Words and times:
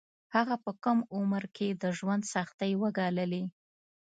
هغه 0.35 0.55
په 0.63 0.71
کم 0.83 0.97
عمر 1.15 1.43
کې 1.55 1.67
د 1.81 1.83
ژوند 1.97 2.23
سختۍ 2.33 2.71
وګاللې 2.81 3.43